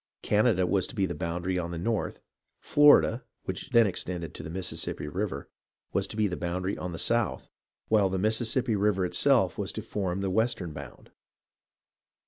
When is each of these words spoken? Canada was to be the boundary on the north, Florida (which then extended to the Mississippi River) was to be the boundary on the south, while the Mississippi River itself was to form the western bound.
Canada 0.23 0.65
was 0.65 0.87
to 0.87 0.95
be 0.95 1.05
the 1.05 1.13
boundary 1.13 1.59
on 1.59 1.69
the 1.69 1.77
north, 1.77 2.21
Florida 2.59 3.23
(which 3.43 3.69
then 3.69 3.85
extended 3.85 4.33
to 4.33 4.41
the 4.41 4.49
Mississippi 4.49 5.07
River) 5.07 5.47
was 5.93 6.07
to 6.07 6.17
be 6.17 6.25
the 6.27 6.35
boundary 6.35 6.75
on 6.75 6.91
the 6.91 6.97
south, 6.97 7.51
while 7.87 8.09
the 8.09 8.17
Mississippi 8.17 8.75
River 8.75 9.05
itself 9.05 9.59
was 9.59 9.71
to 9.73 9.83
form 9.83 10.21
the 10.21 10.31
western 10.31 10.73
bound. 10.73 11.11